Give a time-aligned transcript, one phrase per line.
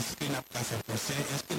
[0.00, 1.49] Eske nap ka fè posè, eske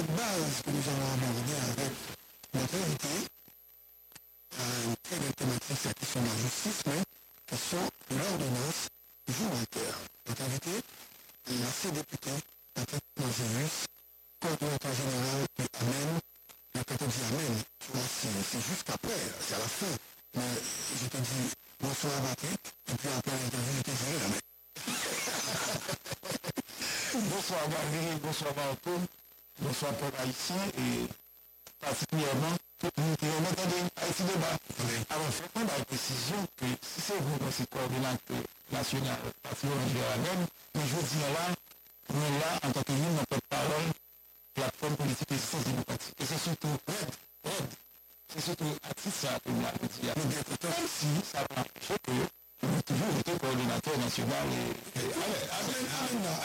[0.00, 1.92] cette base que nous allons aborder avec
[2.54, 3.14] notre invité,
[4.86, 7.02] une très belle thématique, la question de la justice, mais
[7.44, 8.88] question de l'ordonnance
[9.28, 9.96] volontaire.
[10.26, 10.70] Notre invité,
[11.48, 12.30] l'ancien député
[12.72, 13.76] Patrick Mangéus,
[14.40, 16.20] coordinateur général du Amen.
[16.74, 19.94] Mais quand on dit Amen, tu vois, c'est juste après, c'est à la fin.
[20.34, 20.52] Mais
[20.96, 24.40] je te dis bonsoir Patrick, et puis après l'interview, je te dirai Amen.
[27.30, 28.89] bonsoir Gary, bonsoir Marco,
[29.80, 31.08] bonsoir Paul Haïtien, et
[31.80, 32.52] particulièrement
[32.82, 34.56] nous m'entendez Haïti débat.
[35.08, 38.36] Alors, faites-moi la précision que si c'est vous, c'est coordinateur
[38.72, 41.54] national, parti la même, mais je dis là,
[42.12, 43.88] on est là en tant que nous, notre parole,
[44.54, 46.14] plateforme politique et sans démocratique.
[46.20, 47.08] Et c'est surtout RED,
[47.44, 47.68] RED,
[48.28, 50.14] c'est surtout à titre ça pour moi, dire.
[50.16, 52.12] Même si ça va empêcher que
[52.66, 55.00] nous toujours été coordinateur national et.
[55.00, 55.88] Amen, amen,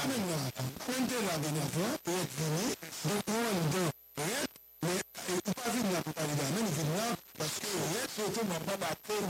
[0.03, 0.56] amen, amen,
[0.88, 2.75] amen, amen, amen,
[3.06, 3.84] donc on de
[4.17, 4.47] RED,
[4.81, 4.97] mais
[5.29, 8.59] il pas venir là pour parler d'amen, il vient là parce que RED, surtout, m'a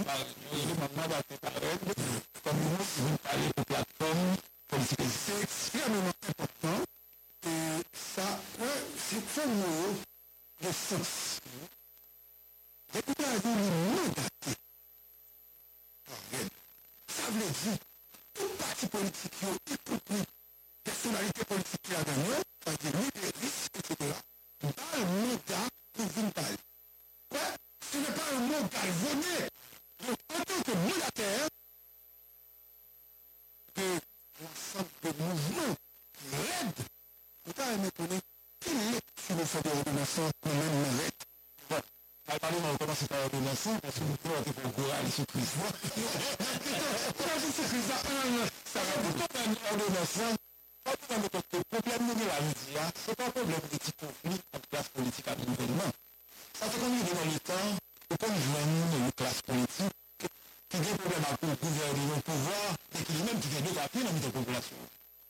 [0.05, 1.79] pas battu par, m'a pas battu par RED,
[2.43, 4.35] comme nous, vous parlez de plateforme
[4.67, 4.99] politique.
[5.25, 6.83] C'est extrêmement important
[7.47, 8.39] et ça,
[9.09, 9.95] c'est un mot
[10.61, 11.39] de sens.
[12.93, 14.51] Député a dit mandaté.
[17.07, 17.77] Ça veut dire,
[18.33, 20.23] tout parti politique, y compris
[20.83, 24.13] personnalité politique qui a gagné, c'est-à-dire leaderisme, etc.,
[24.61, 26.57] dans le mandat pour vous parler.
[27.31, 27.39] Ouais,
[27.91, 29.49] ce n'est pas un mot galvaudé.
[30.05, 31.47] Donc, en tant que mandataire,
[33.75, 33.81] que
[34.41, 35.75] l'ensemble des mouvements
[36.13, 36.85] qui l'aident,
[37.45, 38.19] vous avez m'étonner
[38.59, 41.23] qu'il est sur le fond de l'ordonnation, mais même mérite.
[41.69, 41.81] Bon,
[42.27, 45.53] à parler, on commence par l'ordonnation, parce que nous pouvons être pour Goral sur Christ.
[47.17, 47.89] Comment je suis Christ
[48.73, 50.35] Ça va plutôt faire une ordonnation,
[50.83, 54.69] pas pour notre problème à dire, ce n'est pas un problème de petit conflit entre
[54.69, 55.91] classe politique et gouvernement.
[56.59, 57.77] Ça fait qu'on est dans le temps
[58.11, 59.93] où comme joignent une classe politique
[60.69, 64.17] qui a des problèmes à gouverner le pouvoir et lui-même qui vient de rappeler dans
[64.17, 64.77] la population.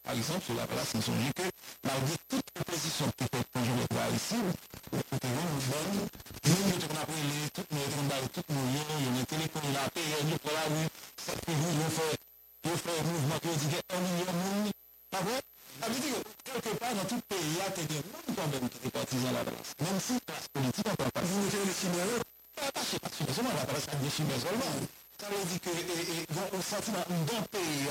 [0.03, 1.45] Par exemple, sur la place, songe que
[1.83, 6.07] malgré toute proposition qui fait quand je le vois ici, nous bonne,
[6.45, 9.25] nous nous tournons après les, toutes nos tournons toutes nos liens, il y a des
[9.25, 10.87] téléphones là, PN, pour la rue,
[11.17, 12.17] cette ils fait,
[12.63, 14.71] ils fait un mouvement qui dit million de monde,
[15.99, 18.77] dire que quelque part dans tout pays, il y a des gens quand même qui
[18.83, 19.73] sont partisans à la place.
[19.81, 21.21] Même si classe politique, on ne peut pas.
[21.21, 22.21] Vous mettez les chimères,
[22.55, 25.04] pas chez pas seulement, la place des chimères seulement.
[25.19, 25.69] Ça veut dire que,
[26.55, 27.87] on sentit dans un pays,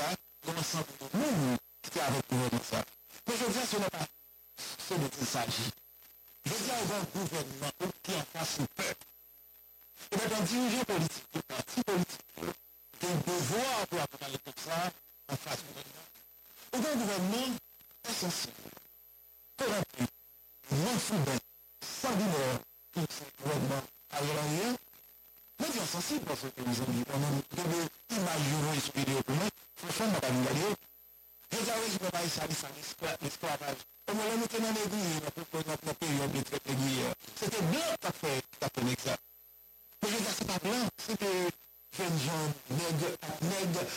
[0.47, 2.85] on sent tout le monde qui avec le gouvernement.
[3.27, 4.07] Mais je dire, ce n'est pas
[4.87, 5.71] ce dont il s'agit.
[6.45, 7.71] Je veux dire, un gouvernement
[8.03, 9.05] qui en face au peuple.
[10.11, 12.21] Et bien, un dirigeant politique, un parti politique,
[12.99, 14.91] qui a un devoir pour accompagner tout ça
[15.31, 16.05] en face au gouvernement.
[16.73, 17.57] Et un gouvernement
[18.07, 18.53] insensible,
[19.57, 20.05] corrompu,
[20.71, 21.39] non soudain,
[21.81, 22.59] sanguinaire,
[22.93, 24.75] qui ce gouvernement aérien,
[25.59, 27.03] Nous sommes sensibles à ce que nous avons dit.
[27.13, 29.49] On devait imaginer ce vidéo pour nous.
[29.75, 30.75] Franchement, madame Galio,
[31.51, 33.77] déjà, oui, je ne vais pas aller l'esclavage.
[34.05, 38.43] Comme on était dans l'église, notre période de traite régulière, c'était blanc qui a fait
[39.03, 39.17] ça.
[40.03, 41.49] Mais je veux dire, c'est pas blanc, c'était
[41.97, 43.89] jeunes gens, nègres, nègres,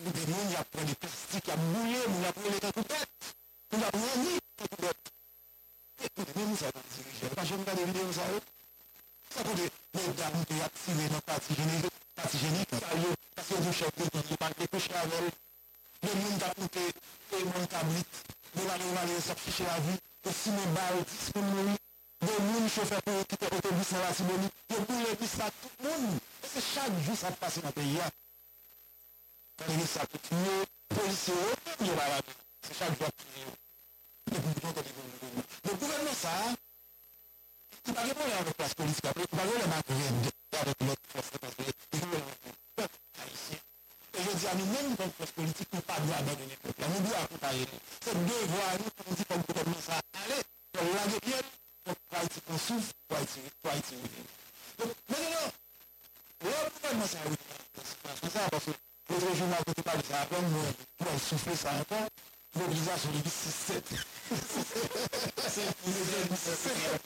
[0.00, 3.36] des gens qui apprennent des plastiques, qui boulé, nous apprenons les coupettes,
[3.72, 5.12] nous avons mis les coupettes.
[6.02, 7.20] Et nous, nous avons dirigé.
[7.20, 8.40] Je ne vais pas des vidéos à eux.
[9.30, 11.86] Sa pou de nou dami ki ap sile nan pati jenik,
[12.18, 15.30] pati jenik sa yo, kasi yo chèk de ki yo manke kouche avèl.
[16.02, 16.84] Yo moun da pou te,
[17.30, 18.20] te moun tablit,
[18.56, 19.94] yo vane vane sop fichè avi,
[20.24, 21.76] yo si moun bal, si moun mouni,
[22.26, 25.36] yo moun choufer pou yo kite otobus nan la si mouni, yo moun le pis
[25.38, 26.20] sa tout moun.
[26.44, 28.10] E se chak jou sa pase nan peyi ya.
[29.62, 31.50] Kan yon sa tout moun, polise yo,
[31.86, 33.58] yo vane vane, se chak jou ap sile yo.
[34.30, 36.30] Le gouvernement sa,
[37.88, 40.86] Ou pa genpon yon replas polis kaple, ou pa genpon yon makouje de gade de
[40.86, 42.26] lot fos repansye, ou yon
[42.76, 43.62] pep haisyen.
[44.12, 47.00] E je di a nou men yon fos politik nou pa dwa abadone pep, nou
[47.06, 47.80] dwa akoutaje nou.
[48.04, 50.38] Se devwa nou pou di pou pou koman sa ale,
[50.76, 51.50] pou lage pien,
[51.88, 54.28] pou kwa iti konsouf, kwa iti ouve.
[54.76, 55.48] Don, men genon,
[56.50, 57.38] lor pou koman sa ouve,
[58.20, 58.76] kon sa aposou,
[59.08, 60.52] pou rejou nan kote pa li sa apon,
[61.00, 62.04] pou el soufle sa ankon,
[62.60, 64.04] mobilizasyon li bi 6-7.
[64.36, 65.88] 6-7.
[66.44, 66.99] 6-7.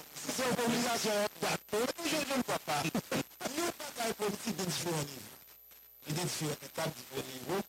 [0.94, 2.76] populasyon wak dan, pou wè jè jè wak pa,
[3.56, 5.38] yon pa kaj politik identifiyon nivou.
[6.12, 7.63] Identifiyon etap, identifiyon nivou,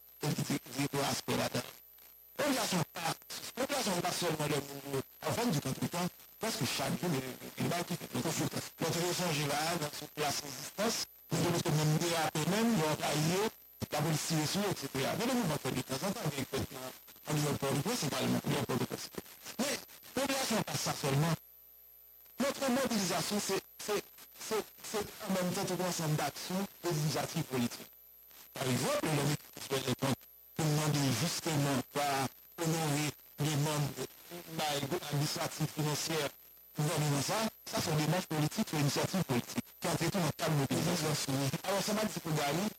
[36.77, 40.50] gouvernement ça, ça sont des marches politiques, c'est initiatives politiques qui ont été en cas
[40.50, 41.33] de mobilisation.
[41.63, 42.69] Alors, ça m'a dit pour gagner,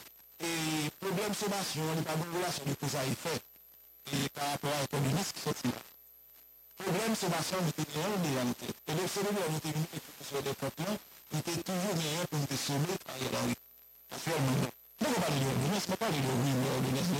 [0.40, 3.40] et problème sommation, il n'y a pas de relation de cause à effet,
[4.12, 5.80] et par rapport à ministre qui sortit là.
[6.76, 8.66] Problème sommation, il était rien en réalité.
[8.86, 9.86] Et le phénomène, on était venu
[10.20, 10.42] sur
[11.32, 13.54] il toujours rien pour nous sommer à Yalari.
[14.12, 16.28] Actuellement, Pourquoi parler d'ordonnance Mais parler de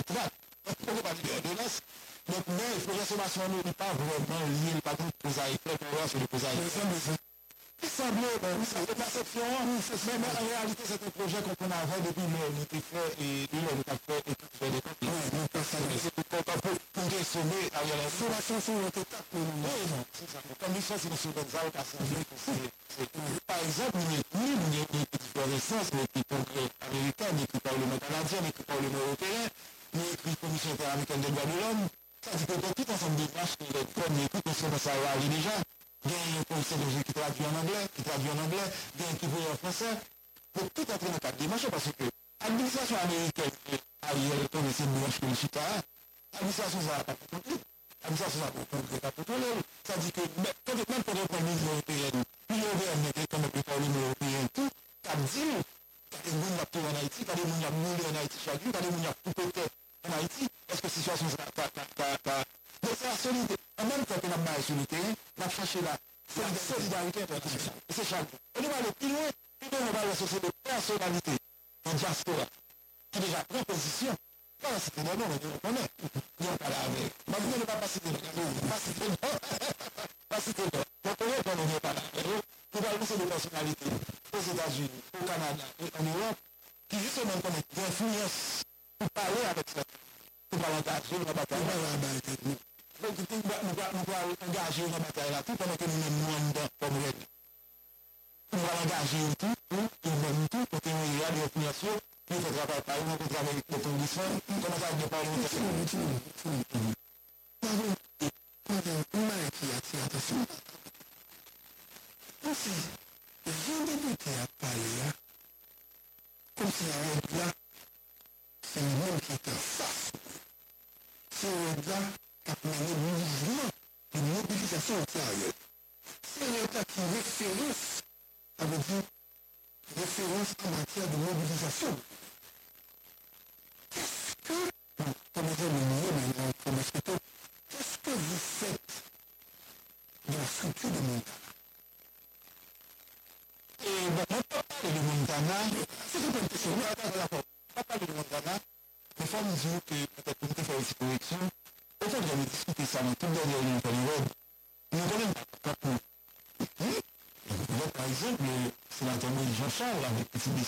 [0.07, 0.29] de.
[0.65, 1.81] Pourquoi parler d'ordonnance
[2.27, 5.89] Donc, il que la sommation n'est pas vraiment liée, pas tout cause à effet, pour
[5.95, 6.27] voir sur le.
[7.83, 13.23] Il semblait, perception, mais en réalité, c'est un projet qu'on avait depuis le était fait
[13.23, 14.81] et il a fait et tout fait des.
[16.03, 20.05] C'est pour pour sommer à la formation sur notre étape pour nous.
[20.59, 22.27] Comme il fait, c'est une seconde zone qui a servi
[23.47, 26.67] Par exemple, il y a des différences, les congrès
[29.95, 31.89] les commissions interaméricaines des droits de l'homme.
[32.27, 35.37] Tandis que dans tout ensemble des tâches, les premiers coups, parce que ça va arriver
[35.37, 35.55] déjà,
[36.05, 38.67] il y a un conseil de jeu qui traduit en anglais, qui traduit en anglais,
[38.67, 39.95] il y a un qui veut en français.
[40.53, 42.05] Pour tout entrer dans le cadre des marchés, parce que
[42.43, 43.55] l'administration américaine,
[44.03, 45.61] Ariel, comme c'est une branche que le Chita,
[46.35, 47.59] l'administration, ça n'a pas compris.
[48.03, 49.39] L'administration, ça n'a pas compris.
[49.87, 53.79] Ça dit que même pour les problèmes européennes, l'Union européenne n'était quand même plus par
[53.79, 54.71] l'Union européenne, tout,
[55.03, 55.47] t'as dit,
[56.11, 58.83] t'as des gens qui en Haïti, t'as des gens qui en Haïti chaque jour, t'as
[58.83, 59.63] des gens qui ont coupé
[60.09, 60.49] en Haïti.
[60.69, 61.37] Est-ce que la situation ça,
[62.83, 63.55] donc c'est la solidité.
[63.79, 64.97] En même temps que la solidité,
[65.39, 65.99] on va chercher la
[66.59, 67.81] solidarité internationale.
[67.91, 68.29] C'est chaque.
[68.59, 69.29] Et nous allons plus loin,
[69.73, 71.39] on va aller chercher des personnalités
[71.85, 72.47] en diaspora
[73.11, 74.15] qui déjà prend position.
[74.63, 75.89] Pas la cité non, on connaît.
[76.41, 77.13] Nous on parle avec.
[77.29, 77.89] Mais vous ne pas de.
[77.91, 79.09] Pas non.
[79.09, 79.27] là.
[81.07, 82.03] Donc, on est pas dans pas là.
[82.75, 83.27] Nous de
[84.37, 86.37] aux États-Unis, au Canada et en Europe
[86.89, 88.63] qui justement connaissent l'influence
[88.99, 89.83] pour parler avec ça.
[90.53, 91.61] Nous allons engager dans la bataille.
[91.63, 96.97] Nous allons engager dans la bataille là, tout pendant que nous même nous dedans comme
[97.05, 97.25] règle.
[98.53, 101.73] Nous allons engager tout, tout, même tout, pour tenir une réelle opinion,
[102.29, 105.49] nous faisons travail par nous, nous travaillons avec le condition, nous commençons à parler de
[105.49, 106.96] ça.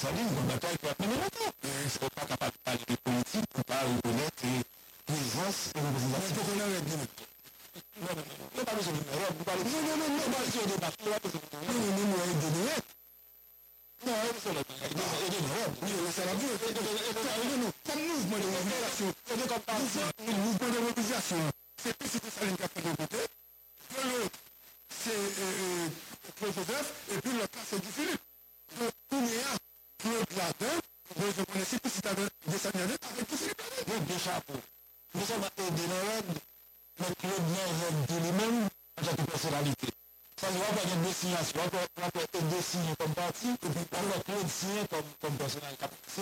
[0.02, 3.46] Dans la bataille qui a mené longtemps, il ne pas capable de parler de politique
[3.50, 4.42] pour ne pas reconnaître
[5.06, 6.28] présence et représentation.
[6.28, 6.96] Il faut qu'on arrête de
[7.98, 9.04] Non, non, non, non, pas besoin de nous.
[9.38, 10.90] Vous parlez Non, non, non, non, pas besoin de débat.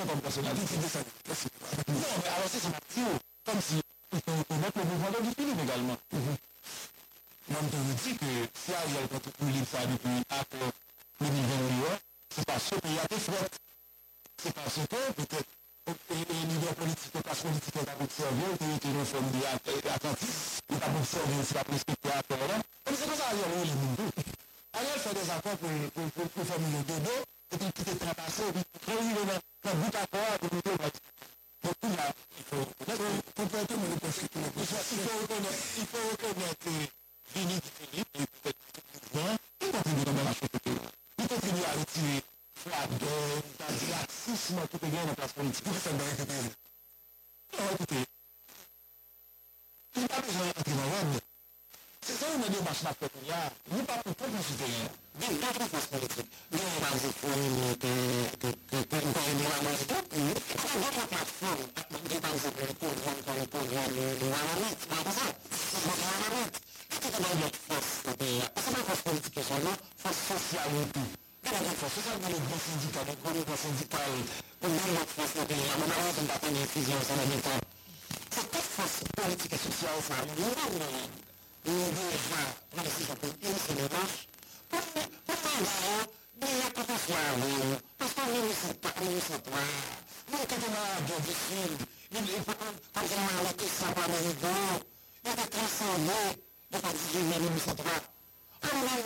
[0.07, 0.75] comme personnalité.
[0.77, 0.83] Non,
[1.89, 3.81] mais alors c'est ma Mathieu, comme si
[4.13, 5.97] on mettre le mouvement de du film également.
[6.15, 6.37] Mm-hmm.
[7.49, 10.71] Non, Moi, je vous dis que si Ariel contre plus libre, ça depuis après
[11.21, 11.99] 2021,
[12.35, 13.59] c'est parce qu'il y a des fêtes.
[14.43, 15.51] C'est parce que peut-être
[16.11, 20.99] les leaders politiques, les classes politiques ont observé, ont été une forme d'attentisme, ils ont
[20.99, 22.63] observé, ils la perspective à faire là.
[22.85, 24.11] Comme c'est comme ça Ariel, oui, les mondes.
[24.75, 27.17] Ariel fait des accords pour, pour, pour, pour faire le dodo.
[27.53, 28.13] Et puis, tout est bien.
[28.13, 30.49] Et puis, quand il est dans le bout à boire, il.
[31.63, 33.25] Donc, là, il faut reconnaître.
[33.39, 33.59] Il faut
[35.21, 35.65] reconnaître.
[35.79, 36.69] Il faut reconnaître.
[37.35, 38.81] Vini dit Philippe, et peut-être tout
[39.15, 40.49] le il continue dans la chose.
[41.19, 42.23] Il continue à retirer
[42.55, 45.65] frappe de laxisme qui est dans la place politique.
[45.65, 46.53] Pour ça, il va récupérer.
[47.59, 48.05] Alors, écoutez,
[49.97, 51.26] il n'a pas besoin d'entrer dans l'ordre.
[52.07, 54.67] Se sa ou nan de bach la pek ya, nou pa pou pou pou fite
[54.71, 54.85] ya.
[55.19, 56.27] Bin ta pou pou fite ya.
[56.53, 57.91] Nou an manzi pou nou te,
[58.43, 60.45] te, te, te, nou an nou an manzi pou pou nou.
[60.53, 63.65] Kon nou pou platform, ak nou de manzi pou nou pou nou, kon nou pou
[63.73, 65.27] nou, nou an an net, an pa sa.
[65.65, 66.63] Se nou an an net,
[66.95, 68.49] ak te nan lot fos te pe ya.
[68.55, 71.13] Ase man fos politike son nou, fos sosyal ou tou.
[71.43, 73.63] Nan an net fos, se sa ou nan le bon syndika, nan kon nou kon
[73.67, 74.27] syndika ou,
[74.63, 77.27] kon nou lot fos te pe ya, man an net an pa ten efizyon san
[77.27, 77.71] an netan.
[78.31, 81.25] Se te fos politike sosyal ou sa, nou an an net.
[81.67, 82.47] o governo
[82.77, 84.13] legislativo ensinou-nos
[84.71, 87.39] como ideia de aperfeiçoar
[87.99, 88.27] mas para
[89.05, 89.65] municipal,
[90.31, 91.71] nunca de modo de ser,
[92.13, 92.45] e
[92.93, 94.81] para gerar uma atenção para o igual,
[95.25, 96.39] e da criação de
[96.71, 98.03] da partida municipal.
[98.63, 99.05] Ora bem,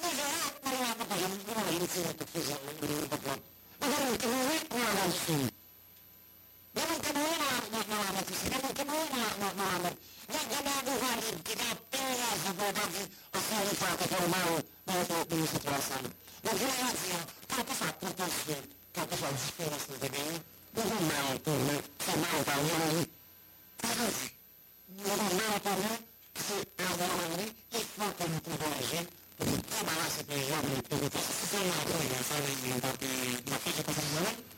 [0.00, 2.76] deverá para a propaganda de uma agência de pesquisa, mas
[3.82, 5.57] agora não tem nem como avançar.
[7.88, 9.90] yapmalarını düşünüyorum ki bunu yapmalarını.
[10.34, 13.02] Ya genelde hani kitaplarla zıbırdaki
[13.36, 16.04] asıl ifade olmalı böyle bir situasyon.
[16.44, 18.62] Ve Fransa'ya kalkış atmak istiyor.
[18.94, 20.36] Kalkış alışverişi demeyi.
[20.76, 23.02] Uzun mağdurlu, temel dalyanı.
[23.82, 24.18] Kalkış.
[25.04, 25.92] Uzun mağdurlu,
[26.34, 27.44] kısa dalyanı
[27.78, 29.00] ilk vatanı kullanıcı.
[29.38, 31.18] Tutta bana sıkıcı bir ülkede.
[31.40, 33.50] Sizin mağdurlu, sen de bir ülkede.
[33.50, 34.57] Bakıcı kısımların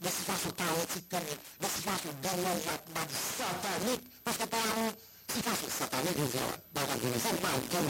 [0.00, 1.94] da si fa su tale cittadini, da si fa
[2.92, 4.94] ma di satanic, questo pau
[5.32, 6.16] si fa su satanic,
[6.72, 7.80] da ragione, sempre anche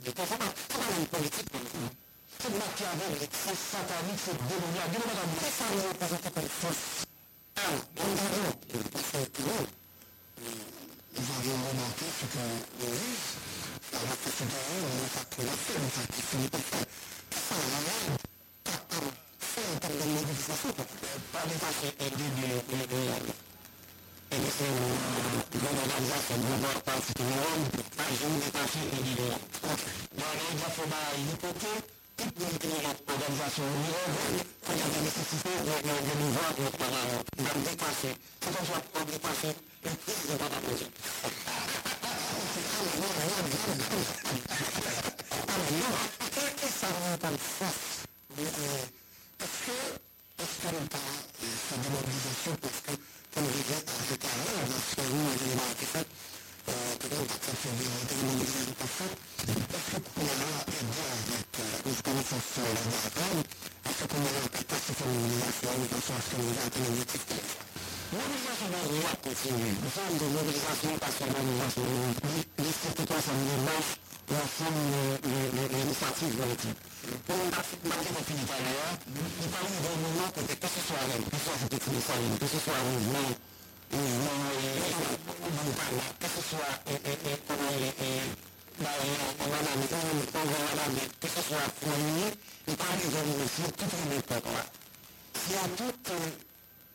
[0.00, 1.56] di cosa ma, ma non politica.
[2.40, 4.94] C'est Machiavel, c'est satanique, c'est démoniaque.
[5.40, 7.02] C'est ça, il représente comme force.
[7.56, 8.54] Alors, évidemment,
[8.94, 9.66] effectivement,
[11.16, 12.44] nous avions remarqué ce que
[13.90, 16.86] dans la procédure, on n'a pas pu la faire, mais qui finit par faire.
[17.32, 18.16] Ça, on a même
[18.64, 18.78] pas
[19.38, 20.70] fait en termes de mobilisation,
[21.32, 22.30] pas les affaires aider
[24.30, 27.48] et laisser une bonne organisation de l'ordre particulier,
[27.96, 29.38] pas jamais dépasser et dire,
[30.18, 31.72] dans les affaires, il est côté,
[33.08, 33.64] organisation
[34.68, 35.72] il y a des nécessités de
[36.20, 36.52] nous voir
[37.38, 38.12] même dépasser.
[38.42, 39.52] C'est qu'on soit pas dépasser
[39.84, 40.88] une prise de pas poser.
[46.88, 49.76] Que ça comme force Est-ce que,
[50.40, 51.04] qu'on n'a pas
[51.36, 52.92] cette démobilisation parce que,
[53.34, 53.92] comme je disais, à
[54.72, 56.08] lorsque nous, on a été fait,
[56.64, 59.16] peut-être que ça fait des démobilisations pas faites,
[59.52, 61.48] est-ce que pour là, aider avec
[62.08, 63.04] organizazione della
[63.84, 67.36] a seconda questa comunicazione possono organizzare l'università.
[68.08, 71.52] Mobilizazione degli atti civili, usando mobilizazione passionale
[72.56, 74.07] l'istituto familiare o assume le iniziative non mangiamo
[78.24, 82.58] più d'Italia, i paesi del mondo perché questo suona, questo è il di suona, questo
[82.58, 83.36] suona, non
[83.88, 86.76] non parla, questo suona
[89.88, 92.26] come que ce soit fourni,
[92.66, 94.64] et par les organisations, toutes les méthodes.
[95.34, 96.12] S'il y a toutes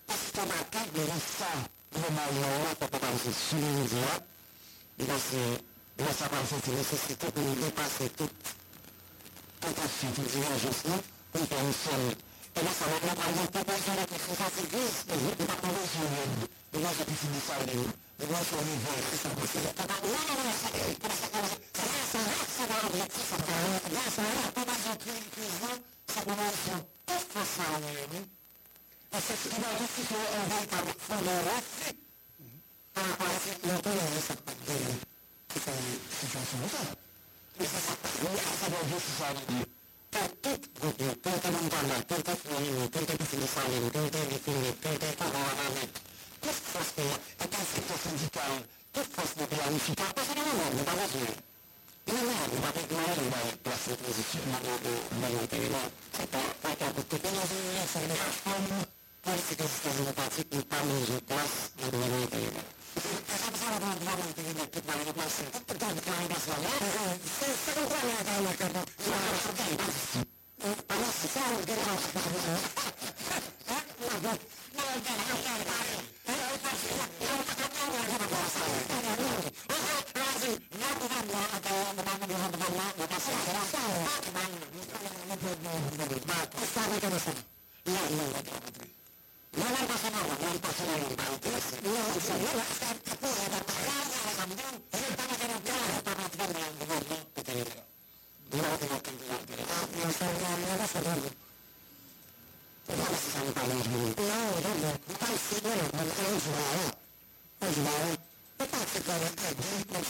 [0.08, 1.58] estomacales de l'État,
[1.92, 4.20] globalement, pour commencer sur les médias,
[5.00, 5.10] il
[5.98, 8.34] va savoir cette nécessité de nous dépasser toute,
[9.62, 12.16] tout à fait, toute divergence, faire une seule.
[12.56, 15.58] Et là, ça va être par exemple, proposition de quelque chose à l'église, et pas
[16.76, 18.60] et là, j'ai pu finir ça, et là, je suis au
[19.12, 19.70] c'est ça, c'est ça.
[33.64, 35.13] Non, non, non, c'est
[35.54, 35.72] Che
[61.92, 62.83] non
[64.80, 65.24] ってもらいま。
[65.68, 66.68] と興味変わりますよね。
[67.14, 67.20] い、
[69.78, 69.86] ま
[71.98, 72.83] す。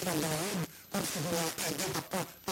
[0.03, 2.42] Sambawan, por su vida,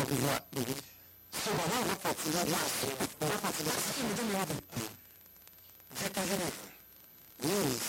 [0.00, 0.74] التلفزيون
[1.44, 4.54] souvent vous fatiguez de lâcher, vous fatiguez de lâcher, mais donnez-moi de
[5.98, 6.48] Zatarzyna,
[7.42, 7.86] Juris,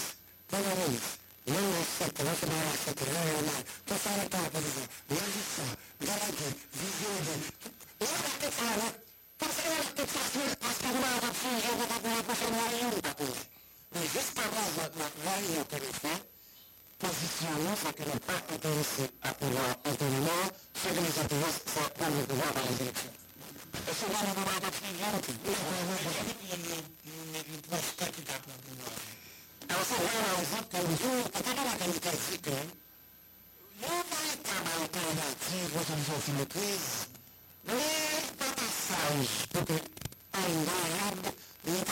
[0.49, 1.05] Polaris,
[1.47, 5.65] Luna Świata, Lotymara Świata, Luna Mar, to całe to opozycja, Lewica,
[6.07, 6.47] Galety,
[6.79, 7.35] Wizjudy,
[8.01, 8.87] Luna te całe,
[9.39, 13.45] to całe te czasy, a stawiała na przyjdzie, bo tak była potrzebna i inna później.
[13.91, 16.32] No i wyspa była na wojnie, to jest,
[17.03, 18.39] téléphone, positionnement, ça que n'est pas
[19.23, 19.75] à pouvoir
[20.73, 23.13] ce qui nous intéresse, c'est prendre le pouvoir les élections.
[23.73, 25.07] Et c'est le finir,
[29.69, 32.57] alors ça, là, par exemple, que nous, quand on a qualité dit que,
[34.83, 36.45] alternative aux solutions les
[39.51, 39.89] peut-être,
[41.65, 41.83] nous nous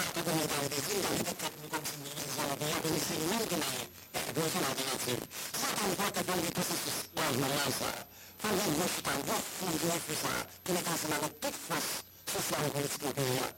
[3.57, 5.19] la Goutan alternatif.
[5.55, 7.91] Satan vote don di positif lojman nan sa.
[8.41, 10.33] Fon gen gen chitan, gen fin gen fousa,
[10.65, 11.87] gen etan seman gen tout fos
[12.31, 13.51] sosyal ou politik nan peyi an.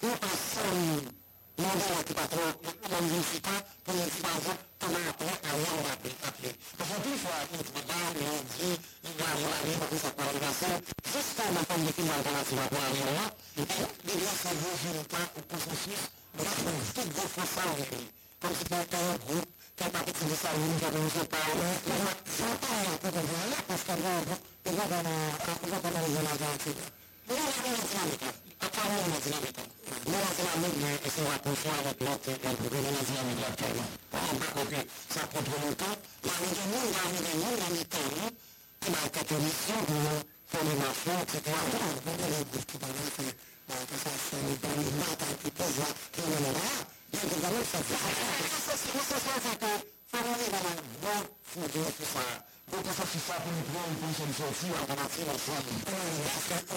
[0.00, 0.78] Gen pas son
[1.62, 2.54] mandel an ki patron,
[2.92, 6.54] nan gen chitan, pou gen chitan zon, koman apre, an yon apre, apre.
[6.78, 8.70] Pasan pi fwa, gen ti bedan, gen di,
[9.04, 12.72] gen an yon apre, pou sa kwa regasyon, jistan nan pon de film alternatif an
[12.72, 13.70] kwa an yon an, gen
[14.08, 18.10] gen se vou jenitan ou konsensus, gen an pou tout gen fousa ou gen peyi.
[18.38, 21.50] Kom si pou an yon group, tematik sebesar ini dari municipal
[21.86, 24.14] memang siapa yang tidak layak karena
[24.66, 25.16] tidak ada
[25.62, 29.66] tidak ada zonasi tidak ada nasionalitas apa yang nasionalitas
[30.02, 33.84] nasionalnya sesuatu suara bloke dan hubungan nasional yang pertama
[34.18, 34.80] apa oke
[35.14, 35.94] satu pemerintah
[36.26, 38.32] yang ingin yang ingin yang ingin
[38.90, 39.78] marca televisiva
[40.48, 43.36] come una forza che guarda, non è discutibile,
[43.66, 47.48] ma che sa se mi dà un'invata anche per la che non era, Thank
[54.08, 55.56] wo ich so viel, aber nach vier Wochen schon.
[55.56, 56.68] Ja, das ist das,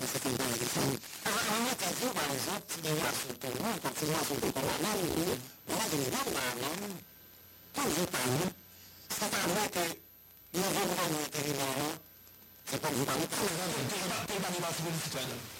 [0.00, 0.96] was ich mir so sagte.
[1.28, 4.04] Aber auch nicht, dass du mal so, zu dir hast du den Mund, dass du
[4.10, 6.80] mal so gut mal an, wie, wo du den Mund mal an,
[7.74, 8.46] dann sieht man, ne?
[9.08, 9.84] Das ist aber heute,
[10.52, 11.88] wir sind dann heute wieder, ne?
[12.64, 13.64] Sie kommen wieder mit an, ne?
[13.90, 15.59] Ich hab den Mann, die war zu mir nicht zu trennen.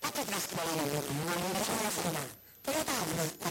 [0.00, 3.49] だと出してもいいのに、もう許しますけど、これが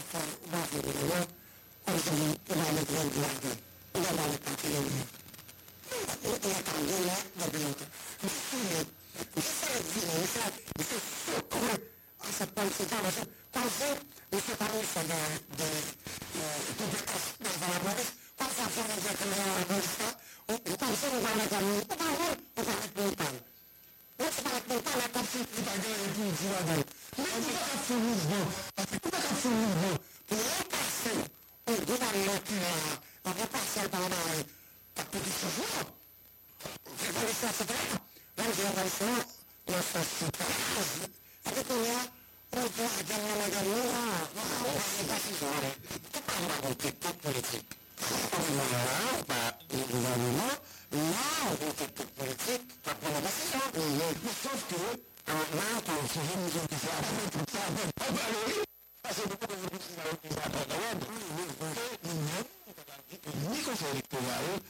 [64.20, 64.69] Ivaí,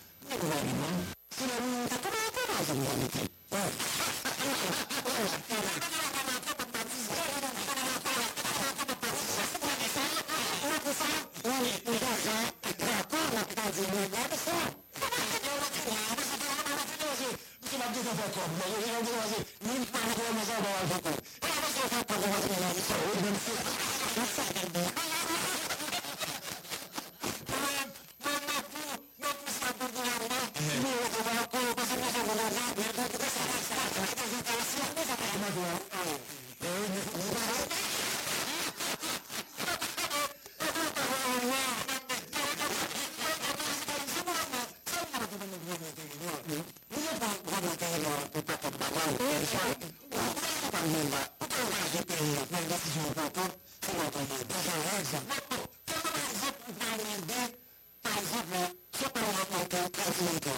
[60.18, 60.50] 이인도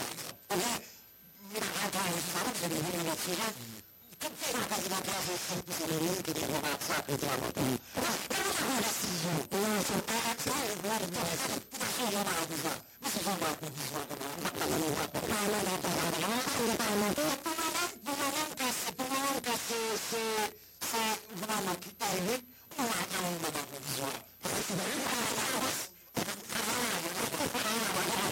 [0.48, 3.52] 그게 나가서 사람 소리를 하는 것이라
[4.18, 11.16] 그때 나가지 못하고 사람들이 일들이 와서 이들하고 그러다가 그랬어요 그래서 내가 제일 머리도
[11.78, 12.66] 다시 일어나고서
[13.00, 14.06] 무슨 생각이 들어서
[14.42, 15.96] 막다니는 것 마음을 내다가
[16.56, 19.68] 근데 마음을 그만한 그만한 가시 그만한 가시
[20.80, 20.92] 사
[21.40, 22.40] 그만한 기타를
[22.78, 24.00] 올라가는 거라고 그죠
[24.42, 25.12] 그래서 내가
[27.52, 28.31] 가만히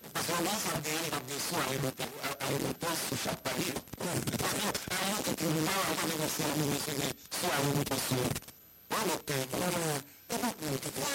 [0.13, 1.75] attraverso organi visuali
[2.39, 8.15] aiutato su Sciappari, aiutato che mi dava la questa musica su aiutato su.
[8.87, 11.05] Guarda te, guarda, e poi mi dice, no,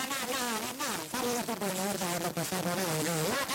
[0.00, 3.50] no, no, no, fammi la tua buongiorno, non passare a noi, no, no,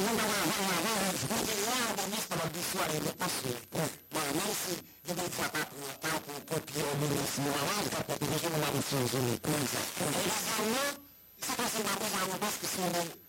[0.00, 0.94] non va, va, va, va,
[1.26, 3.52] perché io ho da misto la visuale di passi,
[4.10, 9.68] ma non si diventa proprio, proprio, proprio, bellissimo, la volta perché diciamo la visione, quindi,
[9.98, 10.84] e la sanno,
[11.38, 13.28] sapessi da cosa hanno posto su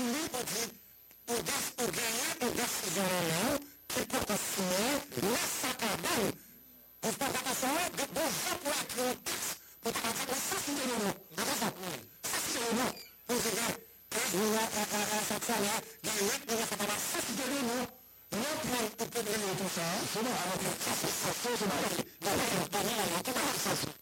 [0.00, 0.62] livre de
[1.28, 1.34] o,
[1.92, 3.60] ganhar a decisão ou.
[7.02, 7.42] Vous pouvez
[7.92, 8.84] de bon vent pour la
[9.82, 11.16] pour ta partie, ça c'est le moment.
[11.36, 11.72] Attention,
[12.22, 12.92] ça c'est le moment.
[13.26, 13.72] Pour se dire,
[14.32, 14.84] vous avez
[15.28, 16.78] cette salle-là, gagner, vous avez cette
[17.12, 17.20] ça
[21.02, 21.80] ça, ça, on va
[23.76, 24.01] ça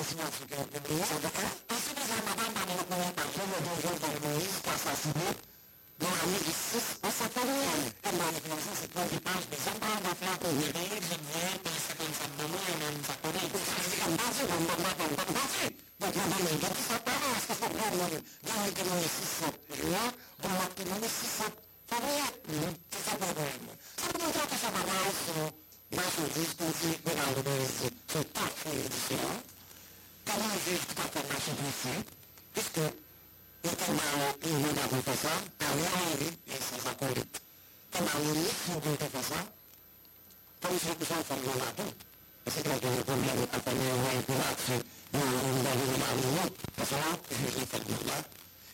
[0.00, 1.30] Association gelten gewesen, oder?
[42.46, 47.78] Nosotros que tenemos el departamento de Cubazzi y un barrio de Mario, pasará desde esta
[47.82, 48.22] ciudad.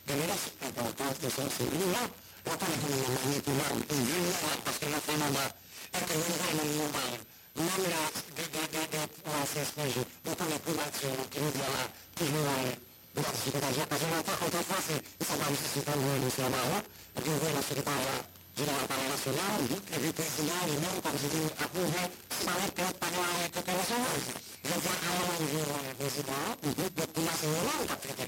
[0.05, 2.09] Guerreras, a partir de su seguridad,
[2.45, 6.21] la pareja de la manipular y yo le la pasión a mamá, a que yo
[6.21, 7.17] le la manipular.
[7.57, 8.03] No me la
[8.37, 12.73] de de de de hacer espejo, no para Cubazzi, no quiero llamar, que no vale.
[13.17, 13.89] Gracias, secretaria.
[13.89, 18.15] Pasó la tajo otra fase, esa va a necesitar una iniciativa, porque yo la secretaria
[18.57, 18.73] de la
[19.09, 22.05] nacional y que representar el mundo para seguir a Cuba,
[22.45, 24.21] saber que es para la internacional.
[24.63, 26.87] Yo ya hablo de presidente y de
[27.25, 28.25] nacional, porque le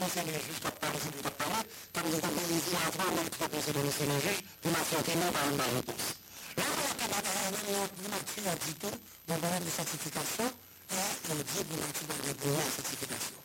[0.00, 2.24] de ser justo para ser de parler, comme il est
[2.56, 6.08] ici à trois mètres de se laisser le juge, vous m'affrontez réponse.
[6.56, 8.90] Là, on a pas d'ailleurs, vous m'affrontez à Dito,
[9.28, 10.48] dans certification,
[10.90, 13.44] et le Dieu vous m'affrontez à la certification.